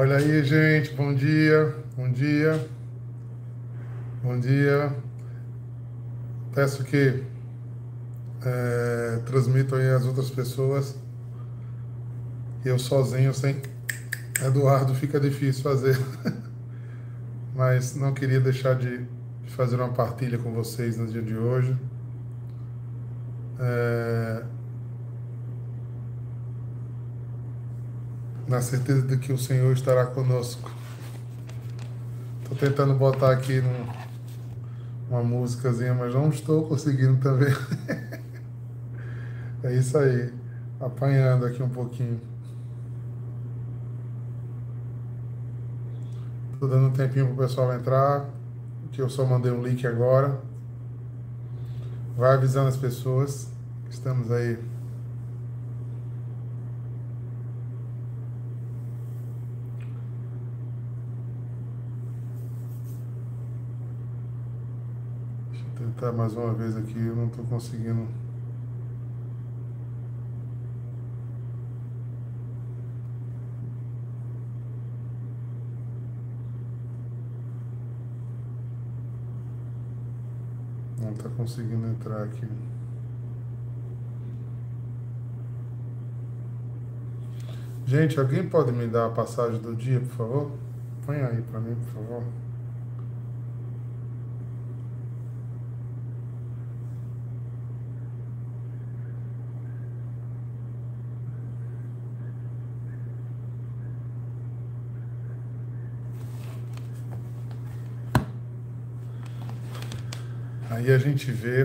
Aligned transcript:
Olha 0.00 0.18
aí, 0.18 0.44
gente. 0.44 0.94
Bom 0.94 1.12
dia. 1.12 1.74
Bom 1.96 2.08
dia. 2.08 2.68
Bom 4.22 4.38
dia. 4.38 4.94
Peço 6.54 6.84
que 6.84 7.24
é, 8.46 9.20
transmitam 9.26 9.76
aí 9.76 9.90
as 9.90 10.04
outras 10.04 10.30
pessoas. 10.30 10.94
Eu 12.64 12.78
sozinho, 12.78 13.34
sem 13.34 13.60
Eduardo, 14.40 14.94
fica 14.94 15.18
difícil 15.18 15.64
fazer. 15.64 15.98
Mas 17.52 17.96
não 17.96 18.14
queria 18.14 18.38
deixar 18.38 18.76
de 18.76 19.04
fazer 19.48 19.74
uma 19.80 19.92
partilha 19.92 20.38
com 20.38 20.52
vocês 20.52 20.96
no 20.96 21.08
dia 21.08 21.22
de 21.22 21.34
hoje. 21.36 21.76
É, 23.58 24.44
na 28.48 28.62
certeza 28.62 29.02
de 29.02 29.18
que 29.18 29.32
o 29.32 29.38
Senhor 29.38 29.72
estará 29.72 30.06
conosco. 30.06 30.70
Estou 32.42 32.56
tentando 32.56 32.94
botar 32.94 33.30
aqui 33.30 33.60
num, 33.60 33.86
uma 35.10 35.22
músicazinha, 35.22 35.92
mas 35.92 36.14
não 36.14 36.30
estou 36.30 36.66
conseguindo 36.66 37.18
também. 37.20 37.52
é 39.62 39.74
isso 39.74 39.98
aí, 39.98 40.32
apanhando 40.80 41.44
aqui 41.44 41.62
um 41.62 41.68
pouquinho. 41.68 42.20
Estou 46.54 46.68
dando 46.68 46.88
um 46.88 46.92
tempinho 46.92 47.26
para 47.26 47.34
o 47.34 47.36
pessoal 47.36 47.72
entrar, 47.74 48.30
que 48.92 49.02
eu 49.02 49.10
só 49.10 49.26
mandei 49.26 49.52
um 49.52 49.62
link 49.62 49.86
agora. 49.86 50.40
Vai 52.16 52.34
avisando 52.34 52.68
as 52.68 52.76
pessoas. 52.76 53.48
Estamos 53.90 54.30
aí 54.32 54.58
tentar 65.98 66.12
mais 66.12 66.32
uma 66.34 66.54
vez 66.54 66.76
aqui, 66.76 66.96
eu 66.96 67.16
não 67.16 67.26
estou 67.26 67.44
conseguindo. 67.46 68.06
Não 81.00 81.10
está 81.10 81.28
conseguindo 81.30 81.86
entrar 81.88 82.22
aqui. 82.22 82.46
Gente, 87.86 88.20
alguém 88.20 88.48
pode 88.48 88.70
me 88.70 88.86
dar 88.86 89.06
a 89.06 89.10
passagem 89.10 89.60
do 89.60 89.74
dia, 89.74 89.98
por 89.98 90.08
favor? 90.10 90.50
Põe 91.04 91.16
aí 91.16 91.42
para 91.42 91.58
mim, 91.58 91.74
por 91.74 91.94
favor. 91.94 92.22
Aí 110.88 110.94
a 110.94 110.98
gente 110.98 111.30
vê 111.30 111.64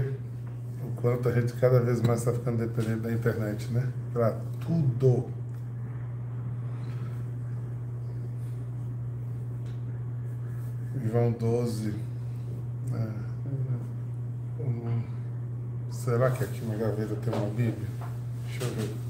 o 0.85 1.01
quanto 1.01 1.29
a 1.29 1.31
gente 1.31 1.53
cada 1.53 1.79
vez 1.79 2.01
mais 2.01 2.19
está 2.19 2.33
ficando 2.33 2.57
dependente 2.57 2.99
da 2.99 3.13
internet, 3.13 3.71
né? 3.71 3.87
Para 4.11 4.37
tudo. 4.59 5.29
João 11.09 11.31
12. 11.31 11.93
Né? 12.91 13.13
será 15.89 16.29
que 16.29 16.43
aqui 16.43 16.65
na 16.65 16.75
gaveta 16.75 17.15
tem 17.15 17.33
uma 17.33 17.47
Bíblia? 17.47 17.87
Deixa 18.45 18.65
eu 18.65 18.71
ver. 18.71 19.02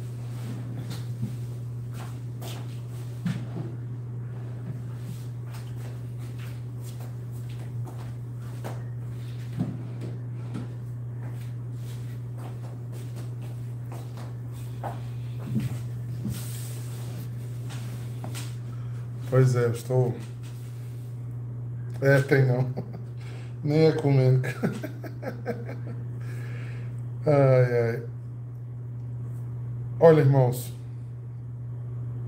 Pois 19.54 19.66
é, 19.66 19.70
estou. 19.70 20.16
É, 22.02 22.20
tem 22.24 22.44
não. 22.44 22.68
Nem 23.64 23.86
é 23.86 23.92
comendo. 23.92 24.42
ai, 27.24 27.92
ai. 27.92 28.04
Olha, 30.00 30.22
irmãos. 30.22 30.74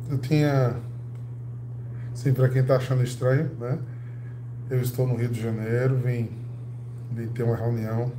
Eu 0.08 0.20
tinha. 0.20 0.76
Sim, 2.14 2.32
para 2.32 2.48
quem 2.48 2.62
está 2.62 2.76
achando 2.76 3.04
estranho, 3.04 3.50
né? 3.60 3.80
Eu 4.70 4.80
estou 4.82 5.08
no 5.08 5.16
Rio 5.16 5.30
de 5.30 5.42
Janeiro, 5.42 5.96
vim, 5.98 6.30
vim 7.12 7.28
ter 7.30 7.42
uma 7.42 7.56
reunião 7.56 8.12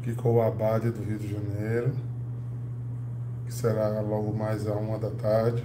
aqui 0.00 0.12
com 0.14 0.34
o 0.34 0.42
Abade 0.42 0.90
do 0.90 1.04
Rio 1.04 1.18
de 1.18 1.32
Janeiro, 1.32 1.92
que 3.46 3.54
será 3.54 4.00
logo 4.00 4.36
mais 4.36 4.66
a 4.66 4.72
uma 4.72 4.98
da 4.98 5.10
tarde. 5.10 5.64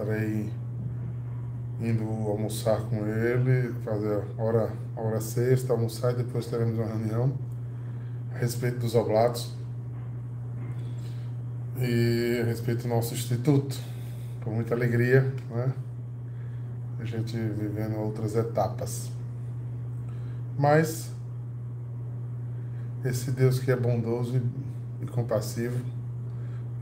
Estarei 0.00 0.50
indo 1.78 2.04
almoçar 2.26 2.80
com 2.88 3.06
ele, 3.06 3.74
fazer 3.84 4.24
hora, 4.38 4.72
hora 4.96 5.20
sexta, 5.20 5.74
almoçar 5.74 6.12
e 6.12 6.16
depois 6.22 6.46
teremos 6.46 6.78
uma 6.78 6.86
reunião 6.86 7.34
a 8.34 8.38
respeito 8.38 8.78
dos 8.78 8.94
oblatos 8.94 9.54
e 11.78 12.40
a 12.40 12.46
respeito 12.46 12.84
do 12.84 12.88
nosso 12.88 13.12
instituto. 13.12 13.78
Com 14.42 14.52
muita 14.52 14.74
alegria, 14.74 15.34
né? 15.50 15.70
A 16.98 17.04
gente 17.04 17.36
vivendo 17.36 17.98
outras 17.98 18.34
etapas. 18.34 19.10
Mas 20.58 21.10
esse 23.04 23.30
Deus 23.32 23.58
que 23.58 23.70
é 23.70 23.76
bondoso 23.76 24.40
e 25.02 25.06
compassivo 25.06 25.84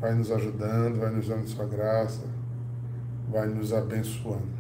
vai 0.01 0.15
nos 0.15 0.31
ajudando, 0.31 1.01
vai 1.01 1.11
nos 1.11 1.27
dando 1.27 1.49
sua 1.49 1.67
graça, 1.67 2.38
vai 3.31 3.47
nos 3.49 3.73
abençoando. 3.73 4.59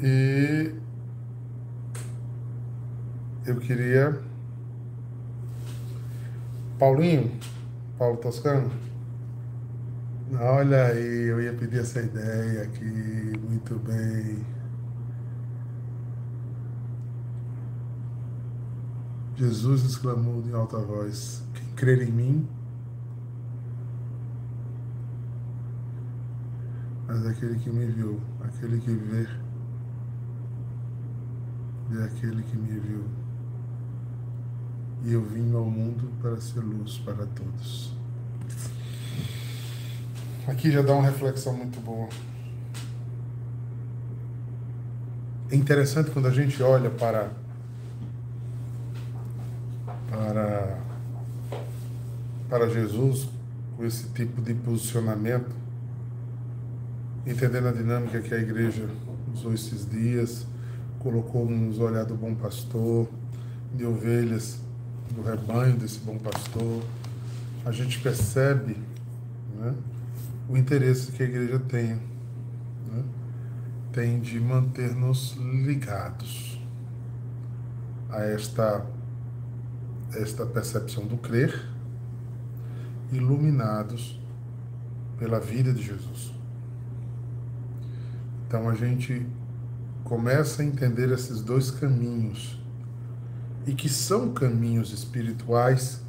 E 0.00 0.74
eu 3.46 3.56
queria. 3.56 4.20
Paulinho, 6.78 7.30
Paulo 7.96 8.16
Toscano, 8.16 8.70
olha 10.38 10.86
aí, 10.86 11.28
eu 11.28 11.40
ia 11.40 11.52
pedir 11.52 11.80
essa 11.80 12.00
ideia 12.00 12.62
aqui, 12.62 13.38
muito 13.48 13.78
bem. 13.78 14.44
Jesus 19.36 19.84
exclamou 19.84 20.42
em 20.46 20.52
alta 20.52 20.78
voz: 20.78 21.42
Quem 21.54 21.66
crer 21.76 22.02
em 22.02 22.10
mim, 22.10 22.48
mas 27.14 27.26
aquele 27.26 27.56
que 27.60 27.70
me 27.70 27.86
viu, 27.86 28.20
aquele 28.42 28.80
que 28.80 28.90
vê, 28.90 29.28
vê 31.88 32.02
aquele 32.02 32.42
que 32.42 32.56
me 32.56 32.80
viu. 32.80 33.04
E 35.04 35.12
eu 35.12 35.22
vim 35.22 35.54
ao 35.54 35.64
mundo 35.64 36.10
para 36.20 36.40
ser 36.40 36.58
luz 36.58 36.98
para 36.98 37.24
todos. 37.26 37.94
Aqui 40.48 40.72
já 40.72 40.82
dá 40.82 40.92
uma 40.92 41.04
reflexão 41.04 41.56
muito 41.56 41.80
boa. 41.80 42.08
É 45.52 45.54
interessante 45.54 46.10
quando 46.10 46.26
a 46.26 46.32
gente 46.32 46.60
olha 46.64 46.90
para 46.90 47.30
para 50.10 50.80
para 52.48 52.68
Jesus 52.70 53.28
com 53.76 53.84
esse 53.84 54.08
tipo 54.08 54.42
de 54.42 54.52
posicionamento 54.52 55.63
entendendo 57.26 57.68
a 57.68 57.72
dinâmica 57.72 58.20
que 58.20 58.34
a 58.34 58.38
igreja 58.38 58.88
usou 59.32 59.54
esses 59.54 59.88
dias, 59.88 60.46
colocou 60.98 61.48
nos 61.48 61.78
olhar 61.78 62.04
do 62.04 62.14
bom 62.14 62.34
pastor, 62.34 63.08
de 63.74 63.84
ovelhas 63.84 64.60
do 65.14 65.22
rebanho 65.22 65.76
desse 65.76 65.98
bom 66.00 66.18
pastor, 66.18 66.82
a 67.64 67.72
gente 67.72 68.00
percebe 68.00 68.76
né, 69.56 69.74
o 70.48 70.56
interesse 70.56 71.12
que 71.12 71.22
a 71.22 71.26
igreja 71.26 71.58
tem, 71.58 71.94
né, 71.94 73.04
tem 73.92 74.20
de 74.20 74.38
manter-nos 74.40 75.36
ligados 75.36 76.60
a 78.10 78.22
esta, 78.22 78.84
esta 80.14 80.44
percepção 80.46 81.06
do 81.06 81.16
crer, 81.16 81.68
iluminados 83.12 84.20
pela 85.18 85.40
vida 85.40 85.72
de 85.72 85.82
Jesus. 85.82 86.32
Então 88.54 88.68
a 88.68 88.74
gente 88.76 89.26
começa 90.04 90.62
a 90.62 90.64
entender 90.64 91.10
esses 91.10 91.40
dois 91.40 91.72
caminhos 91.72 92.56
e 93.66 93.74
que 93.74 93.88
são 93.88 94.32
caminhos 94.32 94.92
espirituais 94.92 96.00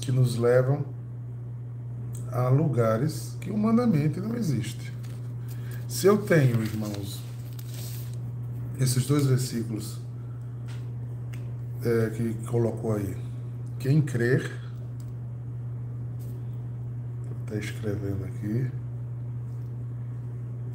que 0.00 0.10
nos 0.10 0.34
levam 0.34 0.84
a 2.32 2.48
lugares 2.48 3.36
que 3.40 3.48
humanamente 3.48 4.18
não 4.18 4.34
existe. 4.34 4.92
Se 5.86 6.08
eu 6.08 6.18
tenho, 6.18 6.60
irmãos, 6.64 7.22
esses 8.80 9.06
dois 9.06 9.26
versículos 9.26 10.00
é, 11.84 12.10
que 12.10 12.34
colocou 12.48 12.94
aí, 12.94 13.16
quem 13.78 14.02
crer, 14.02 14.50
está 17.44 17.54
escrevendo 17.54 18.24
aqui, 18.24 18.68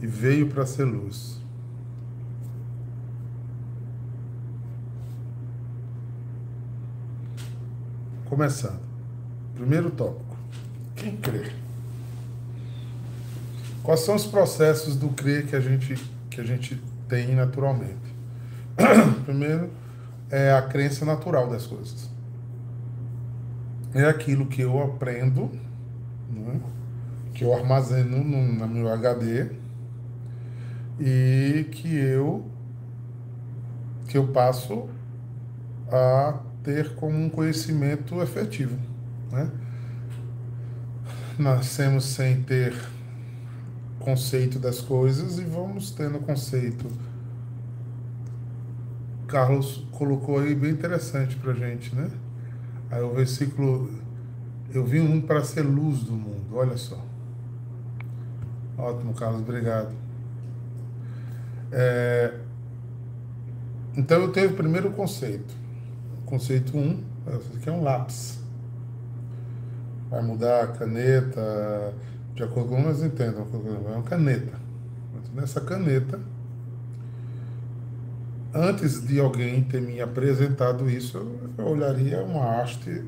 e 0.01 0.07
veio 0.07 0.49
para 0.49 0.65
ser 0.65 0.85
luz. 0.85 1.37
Começando. 8.25 8.81
Primeiro 9.55 9.89
tópico. 9.89 10.37
Quem 10.95 11.15
crê? 11.17 11.51
Quais 13.81 14.01
são 14.01 14.15
os 14.15 14.25
processos 14.25 14.95
do 14.95 15.09
crer 15.09 15.47
que 15.47 15.55
a 15.55 15.59
gente, 15.59 15.95
que 16.29 16.41
a 16.41 16.43
gente 16.43 16.81
tem 17.07 17.33
naturalmente? 17.33 18.15
Primeiro, 19.25 19.69
é 20.29 20.51
a 20.51 20.61
crença 20.61 21.05
natural 21.05 21.49
das 21.49 21.65
coisas. 21.65 22.09
É 23.93 24.03
aquilo 24.03 24.45
que 24.45 24.61
eu 24.61 24.83
aprendo, 24.83 25.49
né? 26.29 26.59
que 27.33 27.43
eu 27.43 27.53
armazeno 27.53 28.23
no, 28.23 28.53
no 28.53 28.67
meu 28.67 28.89
HD 28.89 29.56
e 30.99 31.65
que 31.71 31.95
eu 31.95 32.45
que 34.07 34.17
eu 34.17 34.27
passo 34.27 34.87
a 35.91 36.39
ter 36.63 36.95
como 36.95 37.17
um 37.17 37.29
conhecimento 37.29 38.21
efetivo. 38.21 38.77
Né? 39.31 39.51
Nascemos 41.37 42.05
sem 42.05 42.41
ter 42.41 42.73
conceito 43.99 44.57
das 44.57 44.79
coisas 44.79 45.37
e 45.37 45.43
vamos 45.43 45.91
tendo 45.91 46.19
conceito. 46.19 46.85
Carlos 49.27 49.85
colocou 49.91 50.39
aí 50.39 50.55
bem 50.55 50.71
interessante 50.71 51.35
para 51.35 51.53
gente, 51.53 51.93
né? 51.93 52.09
Aí 52.89 53.01
o 53.01 53.13
versículo, 53.13 53.91
eu 54.73 54.85
vim 54.85 55.19
para 55.19 55.43
ser 55.43 55.63
luz 55.63 56.03
do 56.03 56.13
mundo, 56.13 56.55
olha 56.55 56.77
só. 56.77 57.05
Ótimo, 58.77 59.13
Carlos, 59.13 59.41
obrigado. 59.41 60.06
É, 61.71 62.33
então 63.95 64.21
eu 64.21 64.31
tenho 64.31 64.51
o 64.51 64.53
primeiro 64.53 64.91
conceito. 64.91 65.55
Conceito 66.25 66.77
1, 66.77 66.79
um, 66.79 67.03
esse 67.35 67.57
aqui 67.57 67.69
é 67.69 67.71
um 67.71 67.81
lápis. 67.81 68.39
Vai 70.09 70.21
mudar 70.21 70.63
a 70.63 70.67
caneta, 70.67 71.93
de 72.35 72.43
acordo 72.43 72.69
com 72.69 72.81
nós 72.81 73.01
entendam, 73.01 73.47
é 73.51 73.91
uma 73.95 74.03
caneta. 74.03 74.53
Nessa 75.33 75.59
caneta, 75.59 76.19
antes 78.53 79.05
de 79.05 79.19
alguém 79.19 79.63
ter 79.63 79.81
me 79.81 79.99
apresentado 79.99 80.89
isso, 80.89 81.17
eu 81.57 81.65
olharia 81.65 82.23
uma 82.23 82.61
haste. 82.61 83.03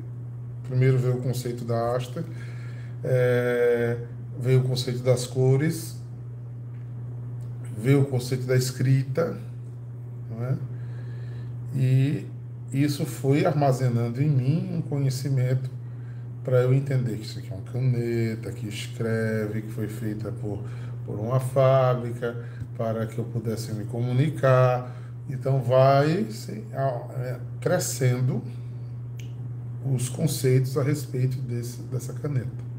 Primeiro 0.64 0.98
veio 0.98 1.16
o 1.16 1.22
conceito 1.22 1.64
da 1.64 1.94
haste, 1.94 2.24
é, 3.02 3.98
veio 4.38 4.60
o 4.60 4.64
conceito 4.64 5.02
das 5.02 5.26
cores, 5.26 5.99
veio 7.80 8.02
o 8.02 8.04
conceito 8.06 8.44
da 8.44 8.56
escrita, 8.56 9.36
é? 10.40 10.54
e 11.74 12.26
isso 12.72 13.04
foi 13.04 13.44
armazenando 13.44 14.22
em 14.22 14.28
mim 14.28 14.70
um 14.72 14.82
conhecimento 14.82 15.70
para 16.44 16.62
eu 16.62 16.72
entender 16.72 17.16
que 17.16 17.26
isso 17.26 17.38
aqui 17.38 17.50
é 17.50 17.54
uma 17.54 17.64
caneta, 17.64 18.52
que 18.52 18.68
escreve, 18.68 19.62
que 19.62 19.72
foi 19.72 19.88
feita 19.88 20.30
por, 20.32 20.62
por 21.04 21.18
uma 21.18 21.40
fábrica, 21.40 22.44
para 22.76 23.06
que 23.06 23.18
eu 23.18 23.24
pudesse 23.24 23.72
me 23.72 23.84
comunicar. 23.84 24.96
Então 25.28 25.60
vai 25.60 26.26
sim, 26.30 26.64
é, 26.72 27.38
crescendo 27.60 28.42
os 29.84 30.08
conceitos 30.08 30.76
a 30.76 30.82
respeito 30.82 31.36
desse, 31.38 31.82
dessa 31.82 32.12
caneta. 32.12 32.70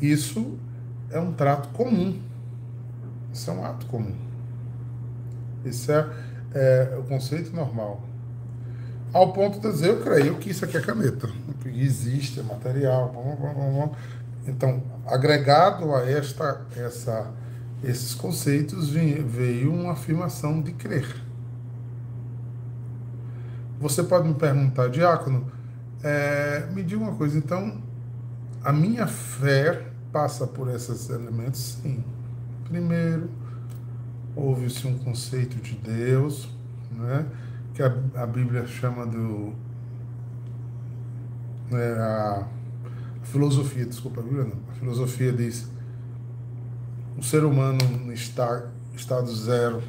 Isso 0.00 0.58
é 1.10 1.18
um 1.18 1.32
trato 1.32 1.68
comum 1.70 2.18
isso 3.34 3.50
é 3.50 3.52
um 3.52 3.64
ato 3.64 3.84
comum. 3.86 4.14
Isso 5.64 5.90
é, 5.90 6.08
é 6.54 6.96
o 6.96 7.02
conceito 7.02 7.54
normal. 7.54 8.00
Ao 9.12 9.32
ponto 9.32 9.60
de 9.60 9.70
dizer, 9.70 9.88
eu 9.88 10.02
creio 10.02 10.36
que 10.36 10.50
isso 10.50 10.64
aqui 10.64 10.76
é 10.76 10.80
caneta. 10.80 11.28
Existe, 11.66 12.38
é 12.38 12.42
material. 12.44 13.10
Blá, 13.12 13.52
blá, 13.52 13.70
blá, 13.70 13.90
então, 14.46 14.82
agregado 15.06 15.92
a 15.94 16.08
esta, 16.08 16.60
essa, 16.76 17.26
esses 17.82 18.14
conceitos, 18.14 18.88
veio 18.90 19.72
uma 19.72 19.92
afirmação 19.92 20.62
de 20.62 20.72
crer. 20.72 21.22
Você 23.80 24.02
pode 24.04 24.28
me 24.28 24.34
perguntar, 24.34 24.88
diácono, 24.88 25.50
é, 26.02 26.66
me 26.72 26.84
diga 26.84 27.02
uma 27.02 27.14
coisa, 27.16 27.36
então, 27.36 27.82
a 28.62 28.72
minha 28.72 29.06
fé 29.08 29.86
passa 30.12 30.46
por 30.46 30.68
esses 30.70 31.10
elementos? 31.10 31.78
Sim. 31.82 32.04
Primeiro, 32.64 33.28
houve-se 34.34 34.86
um 34.86 34.98
conceito 34.98 35.56
de 35.56 35.74
Deus, 35.74 36.48
né, 36.90 37.26
que 37.74 37.82
a, 37.82 37.94
a 38.16 38.26
Bíblia 38.26 38.66
chama 38.66 39.06
do. 39.06 39.52
Né, 41.70 41.92
a, 41.98 42.46
a 43.22 43.26
filosofia, 43.26 43.84
desculpa, 43.84 44.20
a 44.20 44.24
Bíblia 44.24 44.44
não. 44.44 44.58
A 44.70 44.74
filosofia 44.74 45.30
diz: 45.30 45.70
o 47.18 47.22
ser 47.22 47.44
humano 47.44 48.12
está 48.12 48.66
estado 48.94 49.34
zero. 49.34 49.82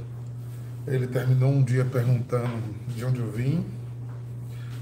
Ele 0.86 1.08
terminou 1.08 1.52
um 1.52 1.64
dia 1.64 1.86
perguntando 1.86 2.62
de 2.94 3.04
onde 3.06 3.20
eu 3.20 3.32
vim, 3.32 3.66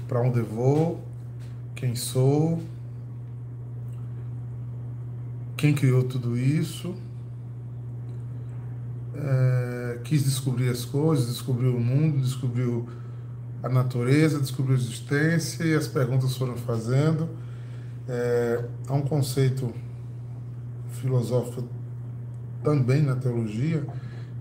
para 0.08 0.20
onde 0.20 0.40
eu 0.40 0.44
vou, 0.44 1.02
quem 1.74 1.94
sou, 1.94 2.62
quem 5.56 5.72
criou 5.74 6.02
tudo 6.04 6.36
isso 6.36 6.94
é, 9.16 10.00
quis 10.04 10.24
descobrir 10.24 10.68
as 10.68 10.84
coisas, 10.84 11.28
descobriu 11.28 11.76
o 11.76 11.80
mundo, 11.80 12.20
descobriu 12.20 12.88
a 13.62 13.68
natureza, 13.68 14.38
descobriu 14.38 14.76
a 14.76 14.78
existência 14.78 15.64
e 15.64 15.74
as 15.74 15.86
perguntas 15.86 16.36
foram 16.36 16.56
fazendo. 16.56 17.28
É, 18.08 18.64
há 18.86 18.92
um 18.92 19.02
conceito 19.02 19.72
filosófico 21.00 21.66
também 22.62 23.02
na 23.02 23.16
teologia 23.16 23.86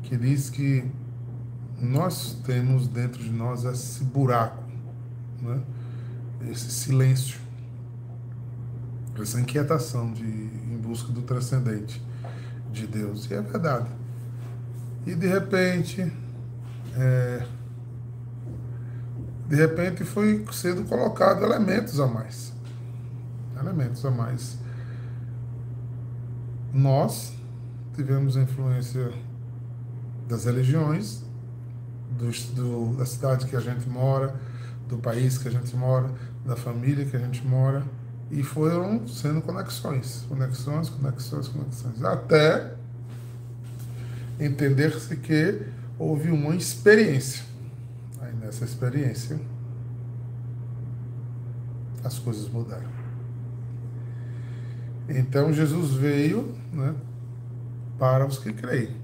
que 0.03 0.17
diz 0.17 0.49
que 0.49 0.85
nós 1.79 2.37
temos 2.45 2.87
dentro 2.87 3.21
de 3.21 3.31
nós 3.31 3.63
esse 3.65 4.03
buraco, 4.03 4.63
né? 5.41 5.61
esse 6.49 6.69
silêncio, 6.71 7.39
essa 9.19 9.39
inquietação 9.39 10.11
de, 10.11 10.23
em 10.23 10.77
busca 10.81 11.11
do 11.11 11.21
transcendente 11.21 12.01
de 12.71 12.87
Deus. 12.87 13.29
E 13.29 13.33
é 13.33 13.41
verdade. 13.41 13.89
E 15.05 15.15
de 15.15 15.27
repente, 15.27 16.11
é, 16.95 17.45
de 19.47 19.55
repente 19.55 20.03
foi 20.03 20.45
sendo 20.51 20.83
colocado 20.85 21.43
elementos 21.43 21.99
a 21.99 22.07
mais. 22.07 22.53
Elementos 23.59 24.05
a 24.05 24.11
mais. 24.11 24.57
Nós 26.73 27.33
tivemos 27.95 28.35
influência 28.35 29.11
das 30.27 30.45
religiões, 30.45 31.21
do, 32.11 32.31
do, 32.55 32.97
da 32.97 33.05
cidade 33.05 33.45
que 33.45 33.55
a 33.55 33.59
gente 33.59 33.87
mora, 33.87 34.35
do 34.87 34.97
país 34.97 35.37
que 35.37 35.47
a 35.47 35.51
gente 35.51 35.75
mora, 35.75 36.09
da 36.45 36.55
família 36.55 37.05
que 37.05 37.15
a 37.15 37.19
gente 37.19 37.45
mora, 37.45 37.83
e 38.31 38.41
foram 38.41 39.07
sendo 39.07 39.41
conexões, 39.41 40.25
conexões, 40.27 40.89
conexões, 40.89 41.47
conexões, 41.47 42.03
até 42.03 42.73
entender-se 44.45 45.15
que 45.17 45.61
houve 45.97 46.29
uma 46.29 46.55
experiência. 46.55 47.43
Aí 48.21 48.33
nessa 48.33 48.65
experiência, 48.65 49.39
as 52.03 52.19
coisas 52.19 52.49
mudaram. 52.49 52.91
Então 55.07 55.51
Jesus 55.53 55.91
veio 55.93 56.55
né, 56.71 56.95
para 57.97 58.25
os 58.25 58.37
que 58.37 58.53
creem. 58.53 59.03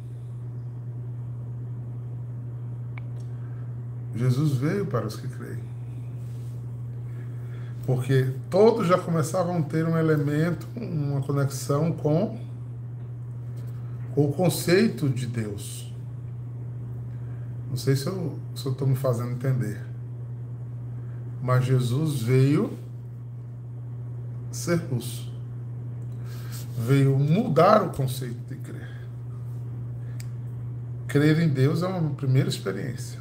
Jesus 4.15 4.53
veio 4.53 4.86
para 4.86 5.05
os 5.05 5.15
que 5.15 5.27
creem. 5.27 5.63
Porque 7.86 8.34
todos 8.50 8.88
já 8.88 8.98
começavam 8.98 9.58
a 9.58 9.62
ter 9.62 9.86
um 9.86 9.98
elemento, 9.98 10.67
uma 10.75 11.22
conexão 11.22 11.91
com, 11.91 12.38
o 14.25 14.33
conceito 14.33 15.07
de 15.07 15.25
Deus. 15.25 15.93
Não 17.69 17.77
sei 17.77 17.95
se 17.95 18.07
eu 18.07 18.38
estou 18.53 18.88
me 18.88 18.95
fazendo 18.95 19.31
entender. 19.31 19.81
Mas 21.41 21.65
Jesus 21.65 22.21
veio 22.21 22.77
ser 24.51 24.81
luz. 24.91 25.31
Veio 26.77 27.17
mudar 27.17 27.83
o 27.83 27.91
conceito 27.91 28.39
de 28.49 28.55
crer. 28.55 28.89
Crer 31.07 31.39
em 31.39 31.49
Deus 31.49 31.83
é 31.83 31.88
uma 31.88 32.09
primeira 32.11 32.49
experiência. 32.49 33.19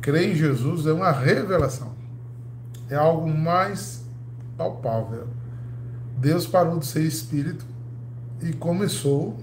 Crer 0.00 0.30
em 0.30 0.34
Jesus 0.34 0.86
é 0.86 0.92
uma 0.92 1.10
revelação. 1.10 1.92
É 2.88 2.94
algo 2.94 3.28
mais 3.28 4.04
palpável. 4.56 5.28
Deus 6.16 6.46
parou 6.46 6.78
de 6.78 6.86
ser 6.86 7.02
espírito 7.02 7.71
e 8.42 8.52
começou 8.52 9.38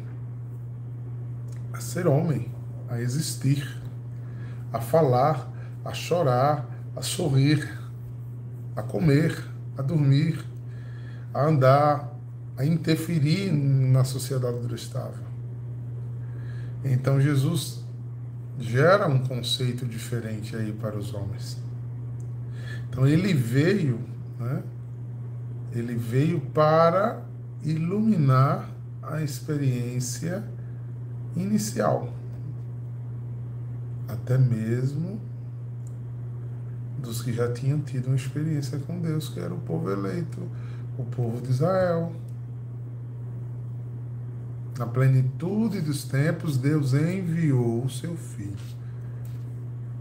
a 1.72 1.80
ser 1.80 2.06
homem, 2.08 2.52
a 2.90 3.00
existir, 3.00 3.80
a 4.74 4.82
falar, 4.82 5.50
a 5.86 5.94
chorar, 5.94 6.68
a 6.96 7.02
sorrir, 7.02 7.80
a 8.76 8.84
comer, 8.84 9.42
a 9.78 9.82
dormir, 9.82 10.44
a 11.34 11.46
andar, 11.46 12.14
a 12.58 12.66
interferir 12.66 13.52
na 13.52 14.04
sociedade 14.04 14.58
ele 14.58 14.76
estava. 14.76 15.30
Então 16.84 17.22
Jesus 17.22 17.86
gera 18.60 19.08
um 19.08 19.20
conceito 19.20 19.86
diferente 19.86 20.56
aí 20.56 20.74
para 20.74 20.98
os 20.98 21.14
homens. 21.14 21.58
Então 22.90 23.08
ele 23.08 23.34
veio, 23.34 24.00
né? 24.38 24.64
Ele 25.72 25.96
veio 25.96 26.42
para 26.42 27.22
iluminar 27.64 28.70
a 29.10 29.24
experiência 29.24 30.44
inicial, 31.36 32.14
até 34.08 34.38
mesmo 34.38 35.20
dos 37.00 37.22
que 37.22 37.32
já 37.32 37.52
tinham 37.52 37.80
tido 37.80 38.08
uma 38.08 38.16
experiência 38.16 38.78
com 38.80 39.00
Deus, 39.00 39.30
que 39.30 39.40
era 39.40 39.54
o 39.54 39.60
povo 39.60 39.90
eleito, 39.90 40.42
o 40.98 41.04
povo 41.06 41.42
de 41.42 41.50
Israel. 41.50 42.14
Na 44.78 44.86
plenitude 44.86 45.82
dos 45.82 46.04
tempos, 46.04 46.58
Deus 46.58 46.94
enviou 46.94 47.86
o 47.86 47.90
seu 47.90 48.16
Filho. 48.16 48.80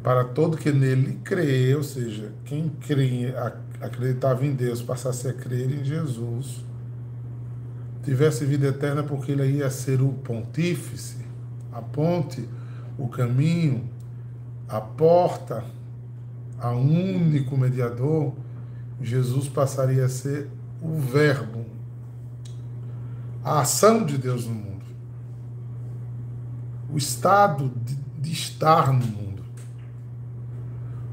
Para 0.03 0.25
todo 0.25 0.57
que 0.57 0.71
nele 0.71 1.21
crê, 1.25 1.75
ou 1.75 1.83
seja, 1.83 2.33
quem 2.45 2.69
crê, 2.69 3.35
acreditava 3.81 4.45
em 4.45 4.55
Deus, 4.55 4.81
passasse 4.81 5.29
a 5.29 5.33
crer 5.33 5.71
em 5.71 5.85
Jesus, 5.85 6.65
tivesse 8.09 8.47
vida 8.47 8.69
eterna, 8.69 9.03
porque 9.03 9.33
ele 9.33 9.45
ia 9.59 9.69
ser 9.69 10.01
o 10.01 10.09
pontífice, 10.09 11.19
a 11.71 11.83
ponte, 11.83 12.49
o 12.97 13.07
caminho, 13.07 13.87
a 14.67 14.81
porta, 14.81 15.63
a 16.59 16.71
único 16.71 17.55
mediador, 17.55 18.33
Jesus 19.03 19.47
passaria 19.47 20.07
a 20.07 20.09
ser 20.09 20.49
o 20.81 20.99
Verbo, 20.99 21.67
a 23.45 23.61
ação 23.61 24.07
de 24.07 24.17
Deus 24.17 24.47
no 24.47 24.55
mundo, 24.55 24.87
o 26.91 26.97
estado 26.97 27.71
de, 27.85 27.95
de 27.95 28.33
estar 28.33 28.91
no 28.91 29.07
mundo, 29.07 29.43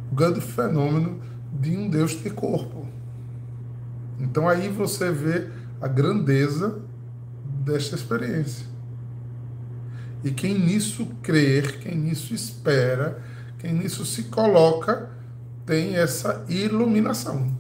o 0.10 0.16
grande 0.16 0.40
fenômeno 0.40 1.20
de 1.60 1.76
um 1.76 1.90
Deus 1.90 2.16
ter 2.16 2.34
corpo. 2.34 2.88
Então 4.18 4.48
aí 4.48 4.70
você 4.70 5.12
vê 5.12 5.50
a 5.82 5.90
grandeza 5.90 6.85
desta 7.66 7.96
experiência. 7.96 8.66
E 10.24 10.32
quem 10.32 10.58
nisso 10.58 11.08
crer, 11.22 11.80
quem 11.80 11.98
nisso 11.98 12.34
espera, 12.34 13.22
quem 13.60 13.74
nisso 13.74 14.06
se 14.06 14.24
coloca, 14.24 15.10
tem 15.66 15.96
essa 15.96 16.46
iluminação. 16.48 17.52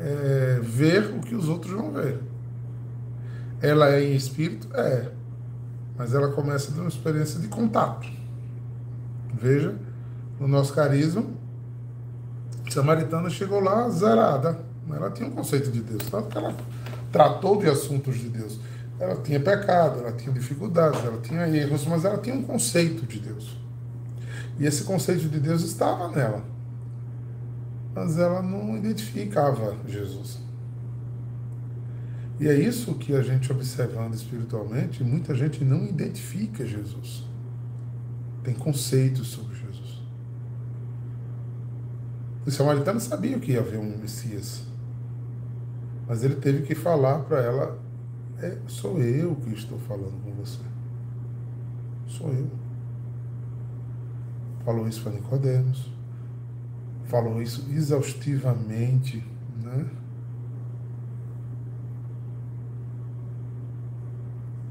É, 0.00 0.60
ver 0.62 1.14
o 1.16 1.20
que 1.20 1.34
os 1.34 1.48
outros 1.48 1.72
vão 1.72 1.92
ver. 1.92 2.18
Ela 3.62 3.90
é 3.90 4.04
em 4.04 4.14
espírito? 4.14 4.68
É. 4.74 5.10
Mas 5.96 6.12
ela 6.12 6.28
começa 6.28 6.72
de 6.72 6.78
uma 6.78 6.88
experiência 6.88 7.40
de 7.40 7.48
contato. 7.48 8.06
Veja, 9.32 9.74
no 10.38 10.46
nosso 10.46 10.74
carisma, 10.74 11.24
a 12.66 12.70
samaritana 12.70 13.30
chegou 13.30 13.60
lá 13.60 13.88
zerada. 13.88 14.58
Ela 14.90 15.10
tinha 15.10 15.28
um 15.28 15.32
conceito 15.32 15.70
de 15.70 15.80
Deus, 15.80 16.02
tanto 16.10 16.28
que 16.28 16.36
ela 16.36 16.54
tratou 17.10 17.58
de 17.58 17.68
assuntos 17.68 18.18
de 18.18 18.28
Deus. 18.28 18.60
Ela 18.98 19.16
tinha 19.16 19.40
pecado, 19.40 20.00
ela 20.00 20.12
tinha 20.12 20.32
dificuldades, 20.32 21.04
ela 21.04 21.20
tinha 21.20 21.48
erros, 21.48 21.84
mas 21.86 22.04
ela 22.04 22.18
tinha 22.18 22.34
um 22.34 22.42
conceito 22.42 23.04
de 23.06 23.18
Deus. 23.18 23.56
E 24.58 24.66
esse 24.66 24.84
conceito 24.84 25.28
de 25.28 25.40
Deus 25.40 25.62
estava 25.62 26.08
nela. 26.08 26.44
Mas 27.94 28.18
ela 28.18 28.40
não 28.40 28.76
identificava 28.76 29.76
Jesus. 29.86 30.38
E 32.38 32.48
é 32.48 32.54
isso 32.54 32.94
que 32.94 33.14
a 33.14 33.22
gente 33.22 33.50
observando 33.52 34.14
espiritualmente, 34.14 35.04
muita 35.04 35.34
gente 35.34 35.64
não 35.64 35.84
identifica 35.84 36.66
Jesus. 36.66 37.24
Tem 38.42 38.54
conceitos 38.54 39.28
sobre 39.28 39.56
Jesus. 39.56 40.02
O 42.44 42.50
samaritano 42.50 43.00
sabia 43.00 43.38
que 43.38 43.52
ia 43.52 43.60
haver 43.60 43.78
um 43.78 43.96
Messias. 43.96 44.62
Mas 46.06 46.22
ele 46.22 46.34
teve 46.34 46.62
que 46.62 46.74
falar 46.74 47.20
para 47.20 47.40
ela: 47.40 47.78
é, 48.44 48.58
sou 48.66 49.00
eu 49.00 49.34
que 49.36 49.54
estou 49.54 49.78
falando 49.78 50.22
com 50.22 50.32
você. 50.32 50.62
Sou 52.06 52.32
eu. 52.32 52.50
Falou 54.64 54.88
isso 54.88 55.02
para 55.02 55.12
Nicodemos. 55.12 55.90
Falou 57.06 57.40
isso 57.40 57.66
exaustivamente, 57.70 59.24
né? 59.62 59.88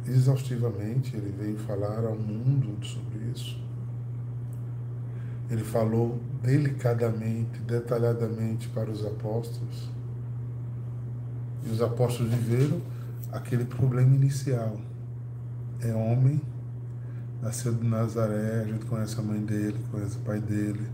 exaustivamente, 0.07 1.15
ele 1.15 1.33
veio 1.37 1.57
falar 1.57 2.05
ao 2.05 2.15
mundo 2.15 2.85
sobre 2.85 3.19
isso. 3.33 3.61
Ele 5.49 5.63
falou 5.63 6.19
delicadamente, 6.41 7.59
detalhadamente 7.61 8.67
para 8.69 8.89
os 8.89 9.05
apóstolos. 9.05 9.89
E 11.65 11.69
os 11.69 11.81
apóstolos 11.81 12.33
viveram 12.33 12.81
aquele 13.33 13.65
problema 13.65 14.15
inicial. 14.15 14.79
É 15.81 15.93
homem, 15.93 16.41
nasceu 17.41 17.73
de 17.73 17.85
Nazaré, 17.85 18.61
a 18.61 18.65
gente 18.65 18.85
conhece 18.85 19.19
a 19.19 19.23
mãe 19.23 19.43
dele, 19.43 19.77
conhece 19.91 20.17
o 20.17 20.21
pai 20.21 20.39
dele. 20.39 20.87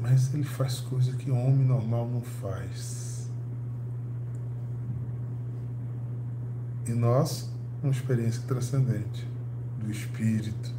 Mas 0.00 0.32
ele 0.32 0.44
faz 0.44 0.80
coisas 0.80 1.14
que 1.16 1.30
homem 1.30 1.66
normal 1.66 2.08
não 2.08 2.22
faz 2.22 3.08
E 6.88 6.92
nós, 6.94 7.52
uma 7.82 7.92
experiência 7.92 8.42
transcendente 8.46 9.28
do 9.78 9.90
espírito, 9.90 10.74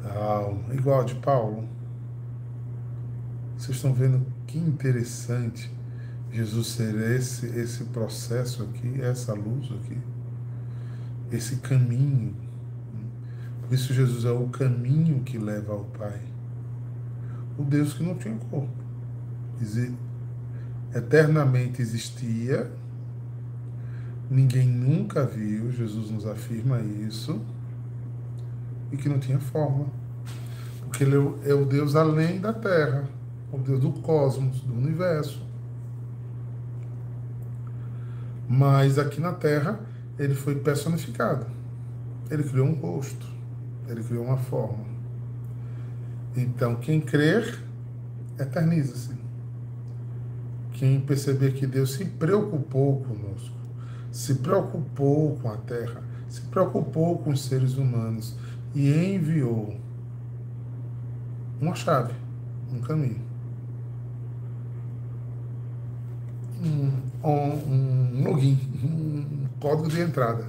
da 0.00 0.14
alma, 0.14 0.72
igual 0.72 1.00
a 1.00 1.04
de 1.04 1.16
Paulo. 1.16 1.68
Vocês 3.58 3.76
estão 3.76 3.92
vendo 3.92 4.24
que 4.46 4.56
interessante 4.56 5.68
Jesus 6.32 6.68
ser 6.68 6.94
esse, 7.12 7.46
esse 7.46 7.84
processo 7.84 8.62
aqui, 8.62 9.00
essa 9.00 9.32
luz 9.32 9.70
aqui, 9.72 9.98
esse 11.30 11.56
caminho. 11.56 12.34
Por 13.62 13.74
isso 13.74 13.94
Jesus 13.94 14.24
é 14.24 14.30
o 14.30 14.48
caminho 14.48 15.20
que 15.20 15.38
leva 15.38 15.72
ao 15.72 15.84
Pai. 15.84 16.20
O 17.58 17.64
Deus 17.64 17.94
que 17.94 18.02
não 18.02 18.16
tinha 18.16 18.36
corpo. 18.50 18.68
Eternamente 20.94 21.80
existia, 21.80 22.70
ninguém 24.30 24.68
nunca 24.68 25.24
viu, 25.24 25.70
Jesus 25.70 26.10
nos 26.10 26.26
afirma 26.26 26.80
isso, 26.80 27.40
e 28.92 28.96
que 28.96 29.08
não 29.08 29.18
tinha 29.18 29.38
forma. 29.38 29.86
Porque 30.80 31.04
ele 31.04 31.16
é 31.44 31.54
o 31.54 31.64
Deus 31.64 31.94
além 31.94 32.40
da 32.40 32.52
terra, 32.52 33.08
o 33.52 33.58
Deus 33.58 33.80
do 33.80 33.92
cosmos, 33.92 34.60
do 34.60 34.74
universo. 34.74 35.45
Mas 38.48 38.98
aqui 38.98 39.20
na 39.20 39.32
terra, 39.32 39.80
ele 40.18 40.34
foi 40.34 40.56
personificado. 40.56 41.46
Ele 42.30 42.42
criou 42.42 42.66
um 42.66 42.74
rosto, 42.74 43.26
ele 43.88 44.02
criou 44.02 44.24
uma 44.24 44.36
forma. 44.36 44.84
Então, 46.36 46.76
quem 46.76 47.00
crer, 47.00 47.62
eterniza-se. 48.38 49.14
Quem 50.72 51.00
perceber 51.00 51.52
que 51.52 51.66
Deus 51.66 51.94
se 51.94 52.04
preocupou 52.04 53.02
conosco, 53.02 53.56
se 54.12 54.34
preocupou 54.34 55.36
com 55.36 55.50
a 55.50 55.56
terra, 55.56 56.02
se 56.28 56.42
preocupou 56.42 57.18
com 57.18 57.30
os 57.30 57.44
seres 57.44 57.76
humanos 57.76 58.36
e 58.74 58.90
enviou 58.92 59.74
uma 61.60 61.74
chave, 61.74 62.12
um 62.70 62.80
caminho. 62.80 63.26
um, 66.62 66.95
um, 67.30 68.18
um 68.20 68.24
login, 68.24 68.58
um 68.84 69.46
código 69.60 69.88
de 69.88 70.00
entrada. 70.00 70.48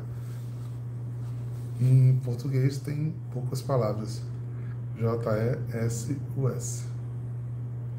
Em 1.79 2.15
português 2.23 2.77
tem 2.79 3.13
poucas 3.31 3.61
palavras. 3.61 4.21
J-E-S-U-S. 4.97 6.85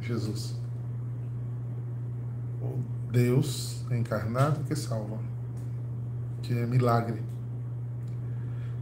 Jesus. 0.00 0.56
O 2.60 2.78
Deus 3.10 3.84
encarnado 3.90 4.64
que 4.64 4.74
salva. 4.74 5.18
Que 6.42 6.58
é 6.58 6.66
milagre. 6.66 7.22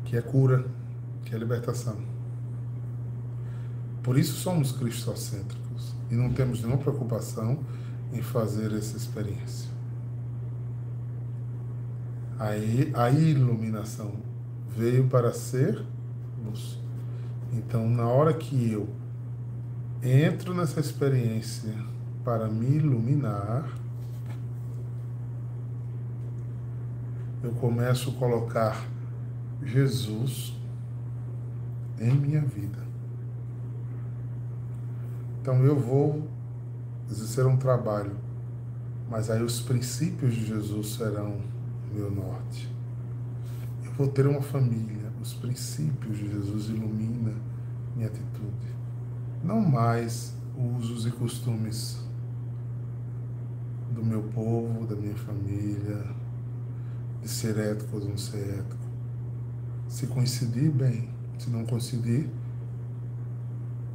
Que 0.04 0.16
é 0.16 0.22
cura. 0.22 0.66
Que 1.24 1.34
é 1.34 1.38
libertação. 1.38 1.98
Por 4.02 4.16
isso 4.16 4.34
somos 4.34 4.72
cristocêntricos. 4.72 5.94
E 6.10 6.14
não 6.14 6.32
temos 6.32 6.60
nenhuma 6.60 6.78
preocupação 6.78 7.58
em 8.12 8.22
fazer 8.22 8.72
essa 8.72 8.96
experiência. 8.96 9.75
Aí 12.38 12.92
a 12.94 13.10
iluminação 13.10 14.12
veio 14.68 15.08
para 15.08 15.32
ser 15.32 15.82
luz. 16.44 16.78
Então, 17.52 17.88
na 17.88 18.06
hora 18.06 18.34
que 18.34 18.70
eu 18.70 18.88
entro 20.02 20.54
nessa 20.54 20.80
experiência 20.80 21.72
para 22.22 22.46
me 22.48 22.76
iluminar, 22.76 23.66
eu 27.42 27.52
começo 27.52 28.10
a 28.10 28.12
colocar 28.14 28.84
Jesus 29.64 30.54
em 31.98 32.12
minha 32.12 32.40
vida. 32.40 32.78
Então 35.40 35.64
eu 35.64 35.78
vou 35.78 36.28
exercer 37.10 37.46
um 37.46 37.56
trabalho, 37.56 38.16
mas 39.08 39.30
aí 39.30 39.42
os 39.42 39.60
princípios 39.60 40.34
de 40.34 40.44
Jesus 40.44 40.94
serão 40.94 41.40
meu 41.96 42.10
norte. 42.10 42.70
Eu 43.84 43.92
vou 43.92 44.08
ter 44.08 44.26
uma 44.26 44.42
família, 44.42 45.10
os 45.20 45.32
princípios 45.34 46.18
de 46.18 46.30
Jesus 46.30 46.66
ilumina 46.68 47.32
minha 47.94 48.08
atitude. 48.08 48.76
Não 49.42 49.60
mais 49.60 50.36
usos 50.56 51.06
e 51.06 51.10
costumes 51.10 52.04
do 53.94 54.04
meu 54.04 54.22
povo, 54.22 54.86
da 54.86 54.94
minha 54.94 55.16
família, 55.16 56.04
de 57.22 57.28
ser 57.28 57.56
ético 57.58 57.96
ou 57.96 58.04
não 58.04 58.18
ser 58.18 58.58
ético. 58.58 58.86
Se 59.88 60.06
coincidir, 60.06 60.70
bem. 60.70 61.08
Se 61.38 61.48
não 61.50 61.64
coincidir, 61.64 62.28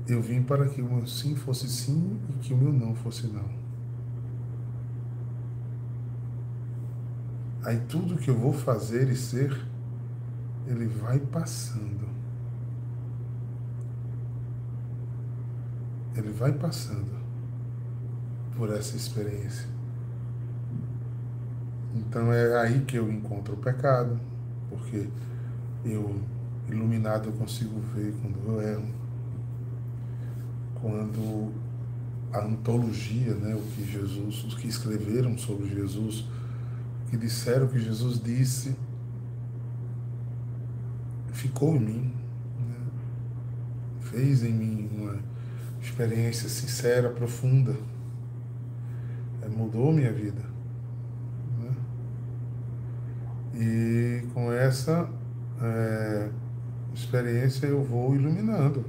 eu 0.08 0.22
vim 0.22 0.41
para 0.41 0.67
que 0.67 0.81
o 0.81 0.91
meu 0.91 1.05
sim 1.05 1.36
fosse 1.36 1.67
sim 1.67 2.20
e 2.29 2.34
que 2.39 2.53
o 2.53 2.58
meu 2.58 2.74
não 2.74 2.96
fosse 2.96 3.27
não. 3.27 3.61
Aí 7.63 7.80
tudo 7.88 8.18
que 8.18 8.30
eu 8.30 8.38
vou 8.38 8.53
fazer 8.53 9.10
e 9.10 9.15
ser, 9.15 9.56
ele 10.68 10.88
vai 10.88 11.20
passando. 11.20 12.10
Ele 16.15 16.32
vai 16.32 16.51
passando 16.51 17.20
por 18.56 18.72
essa 18.74 18.96
experiência. 18.96 19.68
Então 21.96 22.32
é 22.32 22.62
aí 22.62 22.82
que 22.82 22.98
eu 22.98 23.12
encontro 23.12 23.53
o 23.53 23.58
pecado, 23.58 24.20
porque 24.70 25.08
eu, 25.86 26.20
iluminado, 26.68 27.30
eu 27.30 27.34
consigo 27.34 27.80
ver 27.94 28.13
quando 28.22 28.38
eu 28.48 28.62
erro 28.62 29.01
quando 30.82 31.54
a 32.34 32.43
antologia, 32.43 33.36
né, 33.36 33.56
o 33.56 33.62
que 33.62 33.86
Jesus, 33.89 34.43
os 34.43 34.56
que 34.56 34.67
escreveram 34.67 35.38
sobre 35.38 35.69
Jesus, 35.69 36.26
que 37.12 37.17
disseram 37.17 37.67
que 37.67 37.80
Jesus 37.80 38.19
disse, 38.19 38.76
ficou 41.32 41.76
em 41.76 41.80
mim, 41.80 42.13
né, 42.58 42.76
fez 44.00 44.43
em 44.43 44.52
mim 44.52 44.89
uma 44.97 45.19
experiência 45.80 46.50
sincera, 46.50 47.12
profunda, 47.12 47.76
é, 49.43 49.47
mudou 49.47 49.93
minha 49.93 50.12
vida. 50.12 50.41
Né? 51.60 51.76
E 53.54 54.28
com 54.34 54.52
essa 54.52 55.08
é, 55.62 56.32
experiência 56.95 57.67
eu 57.67 57.84
vou 57.84 58.15
iluminando 58.15 58.84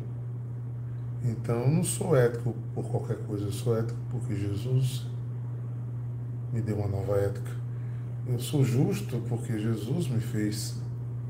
então 1.24 1.60
eu 1.60 1.70
não 1.70 1.84
sou 1.84 2.16
ético 2.16 2.52
por 2.74 2.84
qualquer 2.90 3.16
coisa, 3.18 3.44
eu 3.44 3.52
sou 3.52 3.78
ético 3.78 3.98
porque 4.10 4.34
Jesus 4.34 5.06
me 6.52 6.60
deu 6.60 6.78
uma 6.78 6.88
nova 6.88 7.16
ética. 7.16 7.61
Eu 8.26 8.38
sou 8.38 8.64
justo 8.64 9.20
porque 9.28 9.58
Jesus 9.58 10.08
me 10.08 10.20
fez 10.20 10.76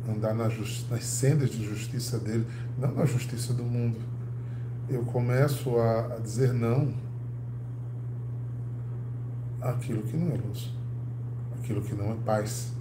andar 0.08 0.34
nas, 0.34 0.54
nas 0.90 1.04
sendas 1.04 1.50
de 1.50 1.64
justiça 1.64 2.18
dele, 2.18 2.46
não 2.78 2.92
na 2.92 3.06
justiça 3.06 3.54
do 3.54 3.64
mundo. 3.64 3.98
Eu 4.88 5.02
começo 5.04 5.76
a, 5.78 6.16
a 6.16 6.18
dizer 6.18 6.52
não 6.52 6.92
àquilo 9.60 10.02
que 10.02 10.16
não 10.16 10.32
é 10.32 10.36
luz, 10.36 10.70
aquilo 11.58 11.80
que 11.82 11.94
não 11.94 12.12
é 12.12 12.16
paz, 12.16 12.72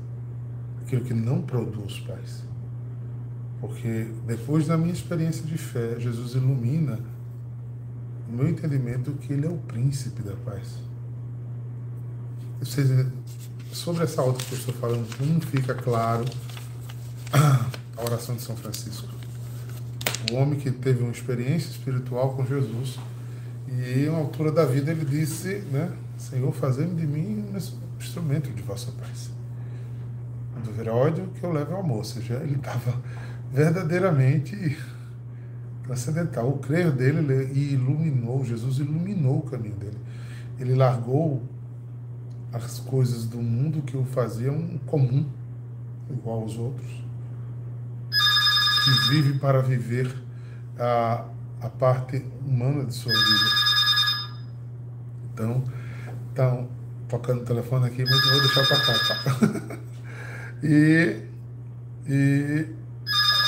aquilo 0.82 1.06
que 1.06 1.14
não 1.14 1.42
produz 1.42 2.00
paz. 2.00 2.44
Porque 3.62 4.12
depois 4.26 4.68
da 4.68 4.76
minha 4.76 4.92
experiência 4.92 5.46
de 5.46 5.58
fé, 5.58 6.00
Jesus 6.00 6.34
ilumina 6.34 7.00
o 8.28 8.34
meu 8.34 8.50
entendimento 8.50 9.12
que 9.14 9.32
Ele 9.32 9.46
é 9.46 9.50
o 9.50 9.58
príncipe 9.58 10.24
da 10.24 10.36
paz. 10.36 10.80
Seja, 12.64 13.12
sobre 13.72 14.04
essa 14.04 14.22
outra 14.22 14.46
que 14.46 14.54
eu 14.54 14.58
estou 14.58 14.74
falando, 14.76 15.08
não 15.20 15.42
fica 15.42 15.74
claro 15.74 16.26
a 17.32 18.04
oração 18.04 18.36
de 18.36 18.42
São 18.42 18.56
Francisco. 18.56 19.08
O 20.32 20.36
homem 20.36 20.60
que 20.60 20.72
teve 20.72 21.02
uma 21.02 21.12
experiência 21.12 21.70
espiritual 21.70 22.36
com 22.36 22.46
Jesus 22.46 23.00
e, 23.68 24.06
em 24.06 24.10
altura 24.10 24.52
da 24.52 24.66
vida, 24.66 24.92
ele 24.92 25.06
disse, 25.06 25.64
né, 25.72 25.92
Senhor, 26.18 26.52
fazendo 26.54 26.96
de 26.96 27.08
mim 27.08 27.46
um 27.52 27.58
instrumento 27.98 28.50
de 28.52 28.62
vossa 28.62 28.92
paz. 28.92 29.32
Do 30.64 30.72
ver 30.72 30.90
ódio 30.90 31.28
que 31.40 31.44
eu 31.44 31.52
levo 31.52 31.74
ao 31.74 31.80
amor. 31.80 31.98
Ou 31.98 32.04
seja, 32.04 32.36
ele 32.36 32.56
estava 32.56 32.94
verdadeiramente 33.52 34.78
transcendental. 35.84 36.50
O 36.50 36.60
crer 36.60 36.92
dele 36.92 37.20
ele 37.20 37.74
iluminou, 37.74 38.46
Jesus 38.46 38.78
iluminou 38.78 39.40
o 39.40 39.50
caminho 39.50 39.76
dele. 39.76 39.98
Ele 40.60 40.76
largou 40.76 41.42
as 42.54 42.80
coisas 42.80 43.26
do 43.26 43.38
mundo 43.38 43.82
que 43.82 43.96
o 43.96 44.04
faziam 44.04 44.78
comum, 44.86 45.30
igual 46.10 46.42
aos 46.42 46.58
outros, 46.58 46.90
que 48.84 49.10
vive 49.10 49.40
para 49.40 49.62
viver 49.62 50.14
a, 50.78 51.26
a 51.62 51.70
parte 51.70 52.26
humana 52.46 52.86
de 52.86 52.94
sua 52.94 53.14
vida. 53.14 53.50
Então, 55.34 55.64
então 56.32 56.70
tocando 57.08 57.42
o 57.42 57.46
telefone 57.46 57.88
aqui, 57.88 58.04
mas 58.04 58.30
vou 58.30 58.40
deixar 58.40 58.68
para 58.68 58.80
cá, 58.80 58.94
tá? 59.24 59.80
e, 60.64 61.24
e 62.08 62.70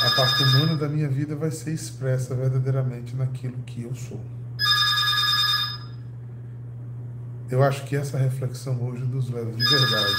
a 0.05 0.09
parte 0.15 0.43
humana 0.43 0.75
da 0.75 0.89
minha 0.89 1.07
vida 1.07 1.35
vai 1.35 1.49
ser 1.49 1.71
expressa 1.71 2.35
verdadeiramente 2.35 3.15
naquilo 3.15 3.57
que 3.65 3.83
eu 3.83 3.95
sou. 3.95 4.19
Eu 7.49 7.61
acho 7.61 7.85
que 7.85 7.95
essa 7.95 8.17
reflexão 8.17 8.81
hoje 8.83 9.03
nos 9.03 9.29
leva 9.29 9.51
de 9.51 9.63
verdade 9.63 10.15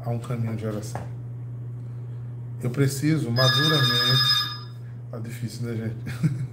a 0.00 0.10
um 0.10 0.18
caminho 0.18 0.56
de 0.56 0.66
oração. 0.66 1.02
Eu 2.62 2.70
preciso 2.70 3.30
maduramente. 3.30 4.42
Tá 5.10 5.18
difícil, 5.18 5.66
né, 5.66 5.76
gente? 5.76 6.52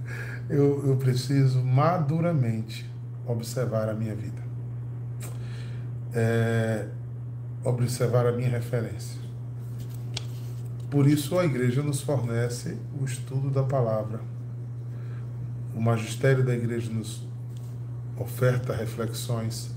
Eu, 0.50 0.84
eu 0.84 0.96
preciso 0.96 1.62
maduramente 1.62 2.84
observar 3.24 3.88
a 3.88 3.94
minha 3.94 4.16
vida. 4.16 4.42
É, 6.12 6.88
observar 7.62 8.26
a 8.26 8.32
minha 8.32 8.48
referência. 8.48 9.16
Por 10.90 11.06
isso 11.06 11.38
a 11.38 11.44
igreja 11.44 11.84
nos 11.84 12.00
fornece 12.00 12.76
o 13.00 13.04
estudo 13.04 13.48
da 13.48 13.62
palavra. 13.62 14.20
O 15.72 15.80
magistério 15.80 16.44
da 16.44 16.52
igreja 16.52 16.90
nos 16.90 17.29
oferta 18.22 18.74
reflexões 18.74 19.74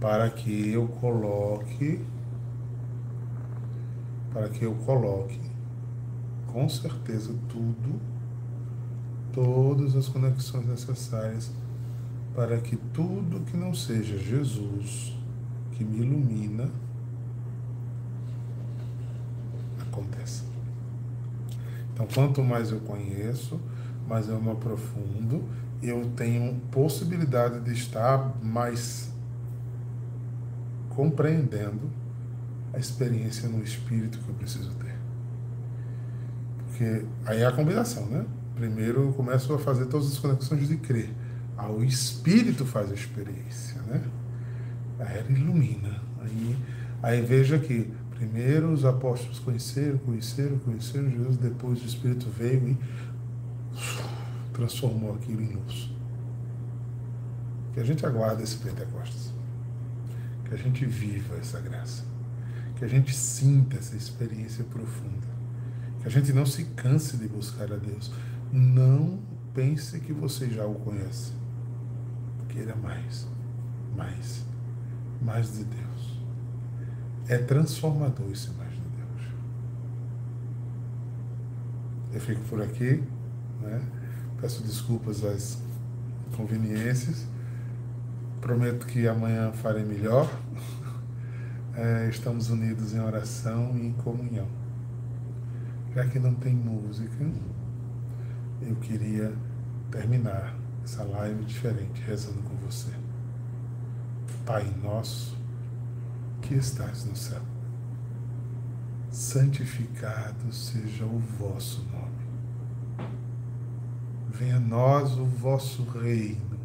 para 0.00 0.30
que 0.30 0.72
eu 0.72 0.88
coloque 0.88 2.04
para 4.32 4.48
que 4.48 4.64
eu 4.64 4.74
coloque 4.74 5.40
com 6.46 6.68
certeza 6.68 7.34
tudo 7.48 8.00
todas 9.32 9.94
as 9.94 10.08
conexões 10.08 10.66
necessárias 10.66 11.52
para 12.34 12.58
que 12.58 12.76
tudo 12.92 13.44
que 13.44 13.56
não 13.56 13.74
seja 13.74 14.18
Jesus 14.18 15.16
que 15.72 15.84
me 15.84 15.98
ilumina 15.98 16.68
aconteça. 19.80 20.44
Então, 21.92 22.06
quanto 22.12 22.42
mais 22.42 22.72
eu 22.72 22.80
conheço, 22.80 23.60
mais 24.08 24.28
eu 24.28 24.40
me 24.40 24.50
aprofundo, 24.50 25.44
eu 25.88 26.10
tenho 26.16 26.54
possibilidade 26.70 27.60
de 27.60 27.72
estar 27.72 28.34
mais 28.42 29.12
compreendendo 30.90 31.90
a 32.72 32.78
experiência 32.78 33.48
no 33.48 33.62
espírito 33.62 34.18
que 34.18 34.28
eu 34.28 34.34
preciso 34.34 34.72
ter. 34.74 34.94
Porque 36.66 37.04
aí 37.26 37.42
é 37.42 37.46
a 37.46 37.52
combinação, 37.52 38.06
né? 38.06 38.24
Primeiro 38.54 39.02
eu 39.02 39.12
começo 39.12 39.52
a 39.52 39.58
fazer 39.58 39.86
todas 39.86 40.12
as 40.12 40.18
conexões 40.18 40.68
de 40.68 40.76
crer. 40.76 41.10
Aí 41.56 41.72
o 41.72 41.84
espírito 41.84 42.64
faz 42.64 42.90
a 42.90 42.94
experiência, 42.94 43.80
né? 43.82 44.02
Aí 44.98 45.18
ele 45.18 45.40
ilumina. 45.40 46.02
Aí, 46.20 46.58
aí 47.02 47.20
veja 47.22 47.58
que 47.58 47.92
primeiro 48.14 48.72
os 48.72 48.84
apóstolos 48.84 49.38
conheceram, 49.38 49.98
conheceram, 49.98 50.58
conheceram 50.58 51.10
Jesus, 51.10 51.36
depois 51.36 51.82
o 51.82 51.86
Espírito 51.86 52.28
veio 52.30 52.68
e 52.68 52.76
transformou 54.54 55.14
aquilo 55.14 55.42
em 55.42 55.52
luz. 55.52 55.90
Que 57.74 57.80
a 57.80 57.84
gente 57.84 58.06
aguarde 58.06 58.42
esse 58.42 58.56
Pentecostes. 58.56 59.34
Que 60.44 60.54
a 60.54 60.56
gente 60.56 60.86
viva 60.86 61.36
essa 61.36 61.60
graça. 61.60 62.04
Que 62.76 62.84
a 62.84 62.88
gente 62.88 63.14
sinta 63.14 63.76
essa 63.76 63.96
experiência 63.96 64.64
profunda. 64.64 65.26
Que 66.00 66.06
a 66.06 66.10
gente 66.10 66.32
não 66.32 66.46
se 66.46 66.64
canse 66.76 67.16
de 67.16 67.28
buscar 67.28 67.70
a 67.70 67.76
Deus. 67.76 68.10
Não 68.52 69.18
pense 69.52 69.98
que 70.00 70.12
você 70.12 70.48
já 70.48 70.64
o 70.64 70.74
conhece. 70.76 71.32
Queira 72.48 72.76
mais, 72.76 73.26
mais, 73.96 74.44
mais 75.20 75.52
de 75.52 75.64
Deus. 75.64 76.20
É 77.26 77.38
transformador 77.38 78.30
esse 78.30 78.50
mais 78.50 78.70
de 78.70 78.78
Deus. 78.78 79.32
Eu 82.12 82.20
fico 82.20 82.40
por 82.42 82.62
aqui, 82.62 83.02
né? 83.60 83.82
Peço 84.44 84.62
desculpas 84.62 85.24
às 85.24 85.56
inconveniências. 86.28 87.26
Prometo 88.42 88.84
que 88.84 89.08
amanhã 89.08 89.50
farei 89.52 89.82
melhor. 89.82 90.30
É, 91.76 92.08
estamos 92.08 92.50
unidos 92.50 92.94
em 92.94 93.00
oração 93.00 93.76
e 93.76 93.86
em 93.86 93.92
comunhão. 93.94 94.46
Já 95.92 96.06
que 96.06 96.20
não 96.20 96.32
tem 96.32 96.54
música, 96.54 97.28
eu 98.62 98.76
queria 98.76 99.34
terminar 99.90 100.54
essa 100.84 101.02
live 101.02 101.44
diferente, 101.46 102.00
rezando 102.02 102.40
com 102.42 102.54
você. 102.58 102.92
Pai 104.46 104.72
nosso, 104.80 105.36
que 106.42 106.54
estás 106.54 107.04
no 107.04 107.16
céu, 107.16 107.42
santificado 109.10 110.52
seja 110.52 111.04
o 111.04 111.18
vosso 111.18 111.84
nome. 111.92 112.03
Venha 114.34 114.56
a 114.56 114.60
nós 114.60 115.16
o 115.16 115.24
vosso 115.24 115.84
reino. 115.84 116.58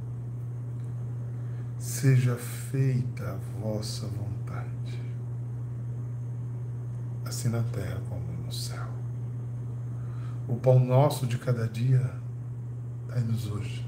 Seja 1.78 2.36
feita 2.36 3.24
a 3.24 3.38
vossa 3.62 4.08
vontade, 4.08 5.00
assim 7.24 7.48
na 7.48 7.62
terra 7.62 8.02
como 8.10 8.26
no 8.44 8.52
céu. 8.52 8.88
O 10.48 10.56
pão 10.56 10.80
nosso 10.80 11.28
de 11.28 11.38
cada 11.38 11.68
dia, 11.68 12.12
dai-nos 13.08 13.46
hoje. 13.46 13.88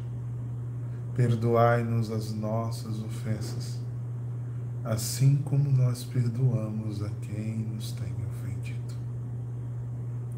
Perdoai-nos 1.16 2.12
as 2.12 2.32
nossas 2.32 3.02
ofensas, 3.02 3.80
assim 4.84 5.38
como 5.38 5.72
nós 5.72 6.04
perdoamos 6.04 7.02
a 7.02 7.10
quem 7.20 7.58
nos 7.58 7.94
tem 7.94 8.14
ofendido. 8.30 8.94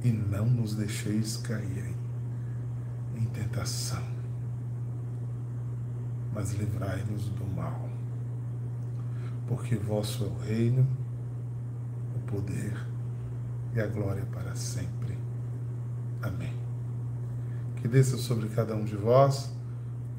E 0.01 0.11
não 0.11 0.45
nos 0.45 0.75
deixeis 0.75 1.35
cair 1.35 1.89
em 1.89 2.12
tentação, 3.33 4.03
mas 6.33 6.53
livrai-nos 6.53 7.29
do 7.29 7.45
mal. 7.45 7.89
Porque 9.47 9.75
vosso 9.75 10.23
é 10.23 10.27
o 10.27 10.37
reino, 10.39 10.87
o 12.15 12.19
poder 12.31 12.77
e 13.75 13.81
a 13.81 13.87
glória 13.87 14.25
para 14.27 14.55
sempre. 14.55 15.17
Amém. 16.21 16.53
Que 17.77 17.87
desça 17.87 18.17
sobre 18.17 18.47
cada 18.49 18.75
um 18.75 18.85
de 18.85 18.95
vós 18.95 19.53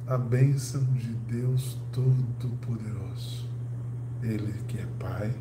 a 0.06 0.18
bênção 0.18 0.84
de 0.92 1.14
Deus 1.14 1.78
Todo-Poderoso. 1.90 3.48
Ele 4.22 4.52
que 4.68 4.78
é 4.78 4.86
Pai, 4.98 5.34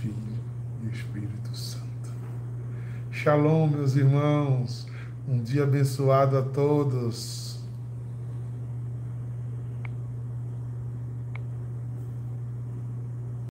Filho 0.00 0.38
e 0.82 0.88
Espírito 0.88 1.56
Santo. 1.56 1.86
Shalom, 3.10 3.68
meus 3.68 3.94
irmãos. 3.94 4.88
Um 5.26 5.42
dia 5.42 5.62
abençoado 5.62 6.36
a 6.36 6.42
todos. 6.42 7.47